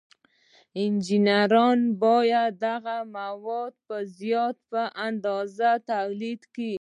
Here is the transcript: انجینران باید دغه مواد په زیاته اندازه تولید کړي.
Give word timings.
انجینران 0.81 1.79
باید 2.03 2.51
دغه 2.67 2.97
مواد 3.17 3.73
په 3.87 3.97
زیاته 4.19 4.83
اندازه 5.07 5.69
تولید 5.91 6.41
کړي. 6.53 6.69